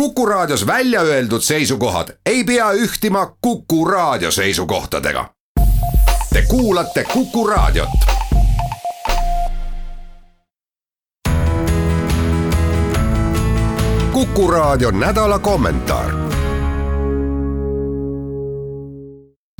Kuku 0.00 0.26
Raadios 0.26 0.66
välja 0.66 1.00
öeldud 1.00 1.40
seisukohad 1.40 2.08
ei 2.26 2.44
pea 2.44 2.72
ühtima 2.72 3.36
Kuku 3.40 3.84
Raadio 3.84 4.30
seisukohtadega. 4.30 5.30
Te 6.32 6.42
kuulate 6.48 7.04
Kuku 7.04 7.46
Raadiot. 7.46 7.88
kuku 14.12 14.50
Raadio 14.50 14.90
nädala 14.90 15.38
kommentaar. 15.38 16.10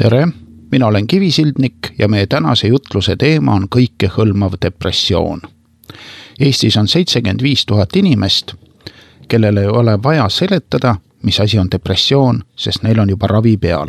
tere, 0.03 0.29
mina 0.73 0.87
olen 0.87 1.07
Kivisildnik 1.07 1.77
ja 1.99 2.09
meie 2.09 2.27
tänase 2.27 2.69
jutluse 2.69 3.17
teema 3.17 3.53
on 3.55 3.69
kõikehõlmav 3.77 4.53
depressioon. 4.63 5.41
Eestis 6.41 6.77
on 6.77 6.89
seitsekümmend 6.89 7.43
viis 7.43 7.67
tuhat 7.67 7.97
inimest 7.97 8.53
kellel 9.29 9.57
ei 9.57 9.67
ole 9.67 10.03
vaja 10.03 10.29
seletada, 10.29 10.97
mis 11.23 11.41
asi 11.41 11.59
on 11.59 11.71
depressioon, 11.71 12.43
sest 12.57 12.83
neil 12.83 12.99
on 12.99 13.11
juba 13.11 13.27
ravi 13.27 13.57
peal. 13.57 13.89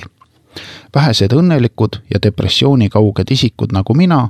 vähesed 0.95 1.34
õnnelikud 1.34 2.00
ja 2.14 2.20
depressiooni 2.23 2.90
kauged 2.90 3.32
isikud 3.32 3.72
nagu 3.72 3.94
mina 3.94 4.30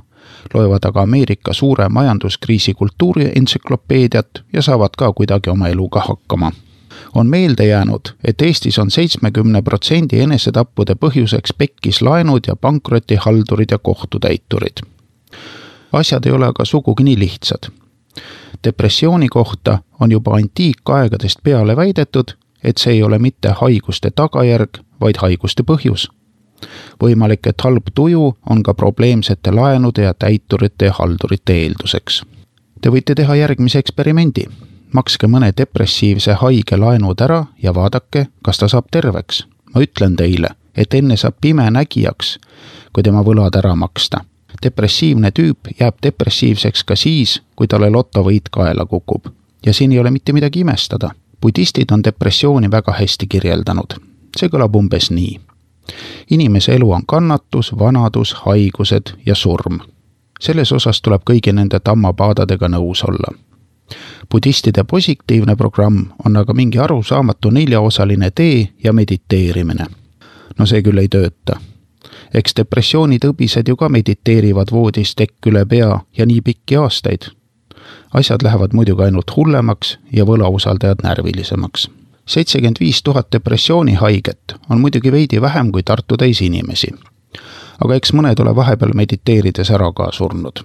loevad 0.54 0.84
aga 0.84 1.02
Ameerika 1.02 1.52
suure 1.52 1.88
majanduskriisi 1.88 2.74
kultuurientsüklopeediat 2.74 4.44
ja 4.52 4.62
saavad 4.62 4.90
ka 4.98 5.12
kuidagi 5.12 5.50
oma 5.50 5.68
eluga 5.68 6.00
hakkama. 6.00 6.52
on 7.14 7.26
meelde 7.26 7.66
jäänud, 7.66 8.00
et 8.24 8.42
Eestis 8.42 8.78
on 8.78 8.90
seitsmekümne 8.90 9.62
protsendi 9.62 10.20
enesetappude 10.20 10.94
põhjuseks 10.94 11.54
pekkislaenud 11.58 12.40
ja 12.46 12.56
pankrotihaldurid 12.56 13.70
ja 13.70 13.78
kohtutäiturid. 13.78 14.82
asjad 15.92 16.26
ei 16.26 16.32
ole 16.32 16.46
aga 16.46 16.64
sugugi 16.64 17.04
nii 17.04 17.18
lihtsad 17.18 17.70
depressiooni 18.64 19.28
kohta 19.28 19.78
on 20.00 20.10
juba 20.12 20.34
antiikaegadest 20.34 21.38
peale 21.42 21.76
väidetud, 21.76 22.24
et 22.64 22.78
see 22.78 22.92
ei 22.92 23.02
ole 23.02 23.18
mitte 23.18 23.48
haiguste 23.60 24.10
tagajärg, 24.10 24.78
vaid 25.00 25.16
haiguste 25.22 25.62
põhjus. 25.62 26.08
võimalik, 27.02 27.46
et 27.46 27.60
halb 27.64 27.86
tuju 27.94 28.36
on 28.50 28.62
ka 28.62 28.74
probleemsete 28.74 29.50
laenude 29.50 30.02
ja 30.02 30.14
täiturite 30.14 30.84
ja 30.84 30.92
haldurite 30.92 31.54
eelduseks. 31.54 32.22
Te 32.80 32.90
võite 32.90 33.14
teha 33.14 33.34
järgmise 33.34 33.78
eksperimendi. 33.78 34.46
makske 34.92 35.26
mõne 35.26 35.52
depressiivse 35.56 36.32
haige 36.32 36.76
laenud 36.76 37.20
ära 37.20 37.46
ja 37.62 37.74
vaadake, 37.74 38.26
kas 38.42 38.58
ta 38.58 38.68
saab 38.68 38.86
terveks. 38.90 39.46
ma 39.74 39.80
ütlen 39.80 40.16
teile, 40.16 40.48
et 40.76 40.94
enne 40.94 41.16
saab 41.16 41.34
pime 41.40 41.70
nägijaks, 41.70 42.38
kui 42.92 43.02
tema 43.02 43.22
võlad 43.22 43.56
ära 43.56 43.74
maksta 43.74 44.24
depressiivne 44.62 45.30
tüüp 45.30 45.58
jääb 45.80 45.96
depressiivseks 46.02 46.84
ka 46.84 46.96
siis, 46.96 47.42
kui 47.56 47.66
talle 47.66 47.90
lotovõit 47.90 48.48
kaela 48.50 48.86
kukub. 48.86 49.26
ja 49.66 49.72
siin 49.72 49.92
ei 49.92 49.98
ole 49.98 50.10
mitte 50.10 50.32
midagi 50.32 50.60
imestada. 50.60 51.10
budistid 51.40 51.90
on 51.92 52.04
depressiooni 52.04 52.70
väga 52.70 52.92
hästi 52.92 53.26
kirjeldanud. 53.26 53.94
see 54.36 54.48
kõlab 54.48 54.76
umbes 54.76 55.10
nii. 55.10 55.40
inimese 56.30 56.74
elu 56.74 56.92
on 56.92 57.06
kannatus, 57.06 57.78
vanadus, 57.78 58.34
haigused 58.34 59.12
ja 59.26 59.34
surm. 59.34 59.78
selles 60.40 60.72
osas 60.72 61.02
tuleb 61.02 61.22
kõigi 61.30 61.52
nende 61.52 61.80
tammapaadadega 61.80 62.68
nõus 62.68 63.04
olla 63.04 63.38
budistide 64.30 64.84
positiivne 64.84 65.56
programm 65.56 66.06
on 66.26 66.36
aga 66.36 66.54
mingi 66.54 66.78
arusaamatu 66.78 67.50
neljaosaline 67.50 68.30
tee 68.30 68.68
ja 68.84 68.92
mediteerimine. 68.92 69.86
no 70.58 70.66
see 70.66 70.82
küll 70.82 70.98
ei 70.98 71.08
tööta 71.08 71.60
eks 72.34 72.56
depressioonitõbised 72.56 73.68
ju 73.68 73.76
ka 73.76 73.88
mediteerivad 73.88 74.72
voodis 74.72 75.14
tekk 75.16 75.50
üle 75.50 75.64
pea 75.66 76.00
ja 76.18 76.26
nii 76.26 76.40
pikki 76.40 76.76
aastaid. 76.76 77.30
asjad 78.14 78.42
lähevad 78.42 78.72
muidugi 78.72 79.02
ainult 79.02 79.36
hullemaks 79.36 79.98
ja 80.12 80.24
võlausaldajad 80.24 81.02
närvilisemaks. 81.02 81.88
seitsekümmend 82.26 82.76
viis 82.80 83.02
tuhat 83.02 83.32
depressioonihaiget 83.32 84.54
on 84.70 84.80
muidugi 84.80 85.12
veidi 85.12 85.40
vähem 85.40 85.72
kui 85.72 85.82
Tartu 85.82 86.16
täis 86.16 86.40
inimesi. 86.40 86.88
aga 87.84 87.94
eks 87.94 88.12
mõned 88.12 88.40
ole 88.40 88.56
vahepeal 88.56 88.92
mediteerides 88.94 89.70
ära 89.70 89.92
ka 89.92 90.12
surnud. 90.12 90.64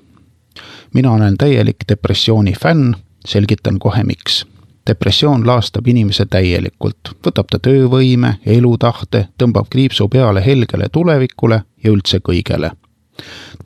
mina 0.94 1.12
olen 1.12 1.38
täielik 1.38 1.78
depressiooni 1.90 2.54
fänn, 2.54 2.96
selgitan 3.26 3.80
kohe, 3.80 4.04
miks 4.04 4.46
depressioon 4.88 5.48
laastab 5.48 5.88
inimese 5.88 6.26
täielikult, 6.26 7.14
võtab 7.26 7.48
ta 7.52 7.60
töövõime, 7.60 8.38
elutahte, 8.46 9.28
tõmbab 9.40 9.70
kriipsu 9.72 10.08
peale 10.12 10.44
helgele 10.46 10.90
tulevikule 10.92 11.62
ja 11.84 11.92
üldse 11.92 12.20
kõigele. 12.20 12.72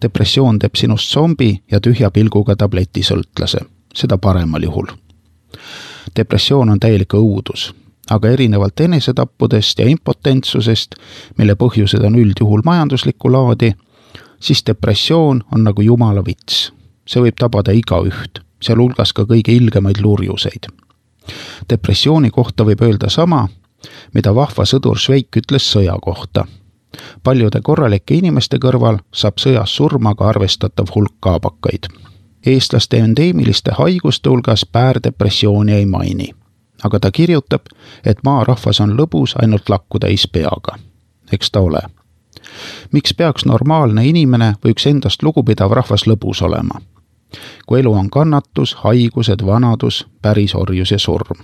depressioon 0.02 0.60
teeb 0.60 0.76
sinust 0.76 1.12
zombi 1.12 1.64
ja 1.72 1.80
tühja 1.80 2.12
pilguga 2.12 2.56
tabletisõltlase, 2.56 3.60
seda 3.96 4.18
paremal 4.18 4.64
juhul. 4.64 4.88
depressioon 6.16 6.70
on 6.70 6.80
täielik 6.80 7.14
õudus, 7.14 7.74
aga 8.10 8.30
erinevalt 8.30 8.80
enesetappudest 8.80 9.80
ja 9.80 9.88
impotentsusest, 9.88 10.96
mille 11.38 11.56
põhjused 11.56 12.06
on 12.06 12.16
üldjuhul 12.16 12.62
majanduslikku 12.66 13.32
laadi, 13.32 13.74
siis 14.40 14.64
depressioon 14.66 15.44
on 15.52 15.64
nagu 15.64 15.82
jumala 15.82 16.26
vits. 16.26 16.74
see 17.08 17.22
võib 17.22 17.36
tabada 17.40 17.72
igaüht, 17.72 18.40
sealhulgas 18.62 19.14
ka 19.14 19.24
kõige 19.24 19.52
ilgemaid 19.52 19.98
lurjuseid 20.02 20.68
depressiooni 21.70 22.30
kohta 22.30 22.64
võib 22.64 22.82
öelda 22.82 23.10
sama, 23.10 23.48
mida 24.14 24.36
vahva 24.36 24.66
sõdur 24.66 24.98
Šveik 25.00 25.38
ütles 25.38 25.72
sõja 25.74 25.98
kohta. 26.02 26.46
paljude 27.24 27.62
korralike 27.62 28.16
inimeste 28.16 28.58
kõrval 28.58 29.00
saab 29.14 29.38
sõjas 29.38 29.76
surma 29.76 30.16
ka 30.16 30.30
arvestatav 30.30 30.88
hulk 30.96 31.14
kaabakaid. 31.20 31.88
eestlaste 32.46 32.98
endeemiliste 32.98 33.72
haiguste 33.72 34.30
hulgas 34.30 34.66
päärdepressiooni 34.66 35.74
ei 35.74 35.86
maini. 35.86 36.36
aga 36.84 37.00
ta 37.00 37.12
kirjutab, 37.12 37.62
et 38.06 38.24
maarahvas 38.24 38.80
on 38.80 38.98
lõbus 38.98 39.36
ainult 39.42 39.70
lakku 39.70 40.00
täis 40.00 40.28
peaga. 40.28 40.78
eks 41.32 41.52
ta 41.52 41.60
ole. 41.60 41.82
miks 42.92 43.14
peaks 43.14 43.46
normaalne 43.46 44.06
inimene 44.06 44.56
või 44.64 44.72
üks 44.72 44.88
endast 44.88 45.24
lugupidav 45.24 45.72
rahvas 45.72 46.08
lõbus 46.08 46.42
olema? 46.42 46.82
Kui 47.68 47.80
elu 47.80 47.94
on 47.94 48.10
kannatus, 48.10 48.76
haigused, 48.76 49.46
vanadus, 49.46 50.08
pärisorjus 50.22 50.92
ja 50.92 51.00
surm. 51.00 51.38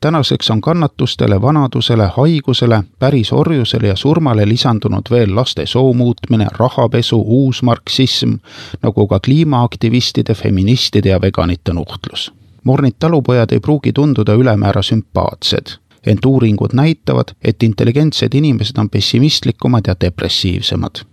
tänaseks 0.00 0.50
on 0.50 0.60
kannatustele, 0.60 1.42
vanadusele, 1.42 2.10
haigusele, 2.16 2.82
pärisorjusele 2.98 3.88
ja 3.88 3.96
surmale 3.96 4.48
lisandunud 4.48 5.02
veel 5.10 5.36
laste 5.36 5.66
soo 5.66 5.92
muutmine, 5.92 6.46
rahapesu, 6.58 7.24
uusmarksism, 7.26 8.34
nagu 8.82 9.06
ka 9.06 9.20
kliimaaktivistide, 9.20 10.34
feministide 10.34 11.08
ja 11.08 11.20
veganite 11.20 11.72
nuhtlus. 11.72 12.32
mornid 12.64 12.92
talupojad 12.98 13.52
ei 13.52 13.60
pruugi 13.60 13.92
tunduda 13.92 14.34
ülemäära 14.34 14.82
sümpaatsed 14.82 15.76
ent 16.06 16.24
uuringud 16.24 16.70
näitavad, 16.72 17.24
et 17.44 17.62
intelligentsed 17.62 18.34
inimesed 18.34 18.78
on 18.78 18.90
pessimistlikumad 18.90 19.80
ja 19.86 19.94
depressiivsemad. 20.00 21.04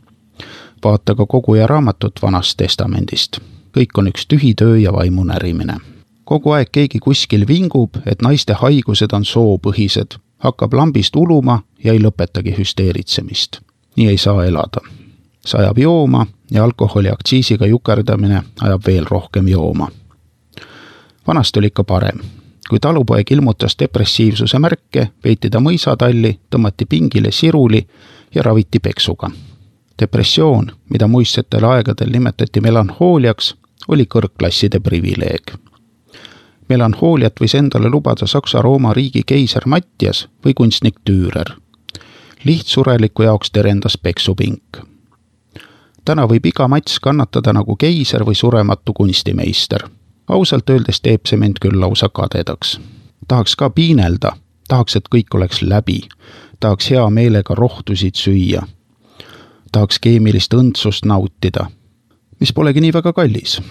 vaata 0.83 1.15
ka 1.15 1.25
koguja 1.25 1.67
raamatut 1.67 2.13
Vanast 2.21 2.57
Testamendist 2.57 3.39
kõik 3.77 3.97
on 3.97 4.07
üks 4.07 4.27
tühi 4.27 4.53
töö 4.55 4.77
ja 4.77 4.93
vaimu 4.93 5.23
närimine. 5.23 5.77
kogu 6.23 6.51
aeg 6.51 6.69
keegi 6.71 6.99
kuskil 6.99 7.47
vingub, 7.47 7.97
et 8.05 8.21
naiste 8.21 8.53
haigused 8.53 9.13
on 9.13 9.25
soopõhised, 9.25 10.17
hakkab 10.37 10.73
lambist 10.73 11.15
uluma 11.15 11.61
ja 11.83 11.93
ei 11.93 11.99
lõpetagi 11.99 12.57
hüsteeritsemist. 12.57 13.59
nii 13.95 14.07
ei 14.07 14.17
saa 14.17 14.45
elada. 14.45 14.81
see 15.45 15.59
ajab 15.59 15.77
jooma 15.77 16.27
ja 16.51 16.63
alkoholiaktsiisiga 16.63 17.65
jukerdamine 17.65 18.43
ajab 18.61 18.81
veel 18.87 19.05
rohkem 19.09 19.47
jooma. 19.47 19.91
vanasti 21.27 21.59
oli 21.59 21.67
ikka 21.67 21.83
parem 21.83 22.19
kui 22.69 22.79
talupoeg 22.79 23.31
ilmutas 23.31 23.75
depressiivsuse 23.79 24.59
märke, 24.59 25.09
veeti 25.23 25.49
ta 25.49 25.59
mõisatalli, 25.63 26.33
tõmmati 26.51 26.87
pingile 26.89 27.31
siruli 27.31 27.87
ja 28.35 28.43
raviti 28.43 28.79
peksuga. 28.79 29.31
Depressioon, 30.01 30.71
mida 30.89 31.07
muistsetel 31.07 31.63
aegadel 31.63 32.09
nimetati 32.11 32.61
melanhooliaks, 32.61 33.55
oli 33.87 34.05
kõrgklasside 34.05 34.79
privileeg. 34.79 35.53
melanhooliat 36.69 37.39
võis 37.41 37.55
endale 37.55 37.89
lubada 37.89 38.27
Saksa-Rooma 38.27 38.93
riigi 38.93 39.23
keiser 39.25 39.63
Mattias 39.65 40.27
või 40.45 40.53
kunstnik 40.53 40.95
Tüürer. 41.09 41.55
lihtsureliku 42.43 43.23
jaoks 43.23 43.51
terendas 43.51 43.97
peksupink. 43.97 44.77
täna 46.05 46.27
võib 46.27 46.45
iga 46.45 46.67
mats 46.67 46.99
kannatada 46.99 47.53
nagu 47.53 47.75
keiser 47.75 48.21
või 48.21 48.35
surematu 48.35 48.93
kunstimeister. 48.93 49.89
ausalt 50.27 50.69
öeldes 50.69 51.01
teeb 51.01 51.21
see 51.25 51.37
mind 51.37 51.59
küll 51.61 51.79
lausa 51.79 52.09
kadedaks. 52.09 52.79
tahaks 53.27 53.55
ka 53.55 53.69
piinelda, 53.69 54.31
tahaks, 54.67 54.95
et 54.95 55.07
kõik 55.15 55.33
oleks 55.33 55.61
läbi, 55.61 55.99
tahaks 56.59 56.89
hea 56.89 57.09
meelega 57.09 57.55
rohtusid 57.55 58.15
süüa 58.15 58.67
tahaks 59.77 59.99
keemilist 60.01 60.53
õndsust 60.57 61.05
nautida 61.05 61.69
mis 62.39 62.53
polegi 62.53 62.81
nii 62.81 62.93
väga 62.93 63.13
kallis. 63.13 63.61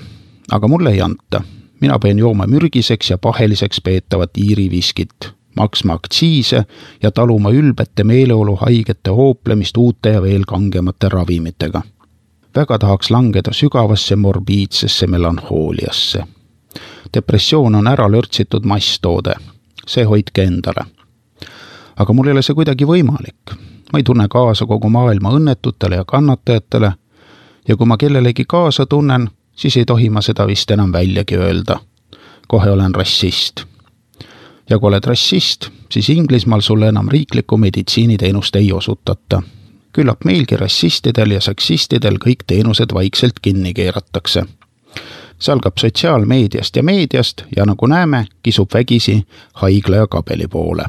aga 0.52 0.68
mulle 0.68 0.90
ei 0.90 1.00
anta. 1.00 1.42
mina 1.80 1.98
pean 1.98 2.18
jooma 2.18 2.46
mürgiseks 2.46 3.10
ja 3.10 3.18
paheliseks 3.18 3.80
peetavat 3.80 4.30
Iiri 4.38 4.70
viskit, 4.70 5.30
maksma 5.56 5.92
aktsiise 5.92 6.64
ja 7.02 7.10
taluma 7.10 7.50
ülbete 7.50 8.04
meeleoluhaigete 8.04 9.10
hooplemist 9.10 9.76
uute 9.76 10.08
ja 10.08 10.22
veel 10.22 10.44
kangemate 10.46 11.08
ravimitega. 11.08 11.82
väga 12.56 12.78
tahaks 12.78 13.10
langeda 13.10 13.52
sügavasse 13.52 14.16
morbiidsesse 14.16 15.06
melanhooliasse. 15.06 16.24
depressioon 17.14 17.74
on 17.74 17.86
ära 17.86 18.10
lörtsitud 18.12 18.64
masstoode. 18.64 19.34
see 19.86 20.04
hoidke 20.04 20.42
endale. 20.42 20.84
aga 21.96 22.12
mul 22.12 22.26
ei 22.26 22.32
ole 22.32 22.42
see 22.42 22.54
kuidagi 22.54 22.84
võimalik. 22.84 23.75
Ma 23.96 24.00
ei 24.00 24.04
tunne 24.04 24.28
kaasa 24.28 24.66
kogu 24.66 24.90
maailma 24.93 25.31
õnnetutele 25.32 25.96
ja 25.96 26.04
kannatajatele 26.04 26.90
ja 27.69 27.76
kui 27.76 27.87
ma 27.87 27.96
kellelegi 27.96 28.44
kaasa 28.44 28.84
tunnen, 28.87 29.31
siis 29.56 29.76
ei 29.76 29.84
tohi 29.88 30.10
ma 30.12 30.20
seda 30.20 30.44
vist 30.46 30.70
enam 30.70 30.93
väljagi 30.93 31.37
öelda. 31.37 31.78
kohe 32.48 32.70
olen 32.70 32.94
rassist. 32.94 33.64
ja 34.70 34.78
kui 34.78 34.88
oled 34.88 35.04
rassist, 35.04 35.70
siis 35.90 36.08
Inglismaal 36.08 36.60
sulle 36.60 36.88
enam 36.88 37.08
riiklikku 37.08 37.56
meditsiiniteenust 37.56 38.56
ei 38.56 38.72
osutata. 38.72 39.43
küllap 39.93 40.25
meilgi 40.25 40.56
rassistidel 40.56 41.31
ja 41.31 41.40
seksistidel 41.40 42.19
kõik 42.26 42.44
teenused 42.46 42.94
vaikselt 42.94 43.40
kinni 43.42 43.75
keeratakse 43.75 44.44
see 45.38 45.52
algab 45.52 45.78
sotsiaalmeediast 45.78 46.76
ja 46.76 46.82
meediast 46.82 47.44
ja 47.56 47.64
nagu 47.64 47.87
näeme, 47.87 48.26
kisub 48.42 48.75
vägisi 48.75 49.26
haigla 49.52 49.96
ja 49.96 50.06
kabeli 50.06 50.49
poole. 50.49 50.84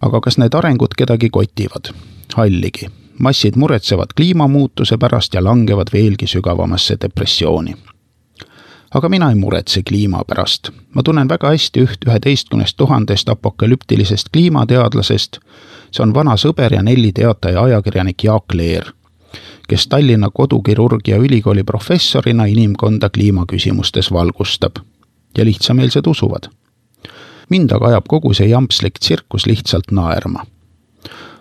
Aga 0.00 0.20
kas 0.20 0.38
need 0.38 0.54
arengud 0.54 0.94
kedagi 0.96 1.30
kotivad? 1.30 1.92
halligi. 2.36 2.88
massid 3.18 3.56
muretsevad 3.56 4.14
kliimamuutuse 4.16 4.96
pärast 4.98 5.34
ja 5.34 5.44
langevad 5.44 5.86
veelgi 5.92 6.26
sügavamasse 6.26 6.96
depressiooni. 7.00 7.76
aga 8.94 9.08
mina 9.08 9.30
ei 9.30 9.34
muretse 9.34 9.82
kliima 9.82 10.24
pärast. 10.24 10.70
ma 10.94 11.02
tunnen 11.02 11.28
väga 11.28 11.48
hästi 11.48 11.80
üht 11.80 12.06
üheteistkümnest 12.06 12.76
tuhandest 12.76 13.28
apokalüptilisest 13.28 14.28
kliimateadlasest. 14.32 15.38
see 15.90 16.02
on 16.02 16.14
vana 16.14 16.36
sõber 16.36 16.74
ja 16.74 16.82
Nelli 16.82 17.12
Teataja 17.12 17.62
ajakirjanik 17.62 18.24
Jaak 18.24 18.54
Leer 18.54 18.92
kes 19.68 19.86
Tallinna 19.86 20.30
Kodukirurgia 20.34 21.16
Ülikooli 21.16 21.64
professorina 21.64 22.44
inimkonda 22.44 23.08
kliimaküsimustes 23.08 24.12
valgustab. 24.12 24.76
ja 25.38 25.44
lihtsameelsed 25.44 26.06
usuvad. 26.06 26.42
Mind 27.48 27.72
aga 27.72 27.86
ajab 27.86 28.04
kogu 28.08 28.34
see 28.34 28.48
jampslik 28.48 28.98
tsirkus 28.98 29.46
lihtsalt 29.46 29.90
naerma. 29.90 30.46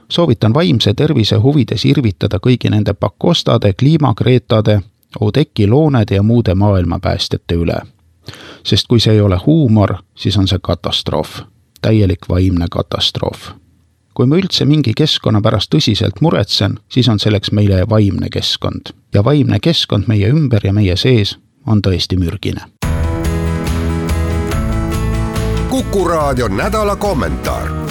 soovitan 0.10 0.54
vaimse 0.54 0.94
tervise 0.94 1.36
huvides 1.36 1.86
irvitada 1.86 2.38
kõigi 2.38 2.70
nende 2.70 2.94
Pakostade, 2.94 3.74
kliimakreetade, 3.74 4.82
Oudekki 5.20 5.68
Loonede 5.68 6.16
ja 6.16 6.24
muude 6.24 6.56
maailmapäästjate 6.56 7.56
üle. 7.56 7.82
sest 8.64 8.88
kui 8.88 9.00
see 9.00 9.14
ei 9.14 9.22
ole 9.22 9.38
huumor, 9.46 9.96
siis 10.16 10.38
on 10.38 10.48
see 10.48 10.60
katastroof, 10.62 11.42
täielik 11.82 12.30
vaimne 12.30 12.66
katastroof 12.72 13.52
kui 14.18 14.26
ma 14.26 14.40
üldse 14.42 14.66
mingi 14.66 14.96
keskkonna 14.98 15.44
pärast 15.46 15.70
tõsiselt 15.70 16.24
muretsen, 16.26 16.80
siis 16.90 17.06
on 17.12 17.20
selleks 17.22 17.52
meile 17.54 17.84
vaimne 17.90 18.32
keskkond. 18.34 18.90
ja 19.14 19.24
vaimne 19.24 19.60
keskkond 19.60 20.08
meie 20.08 20.30
ümber 20.30 20.66
ja 20.66 20.74
meie 20.74 20.96
sees 20.98 21.38
on 21.68 21.82
tõesti 21.86 22.18
mürgine. 22.18 22.66
Kuku 25.70 26.08
raadio 26.08 26.48
nädala 26.48 26.96
kommentaar 26.96 27.87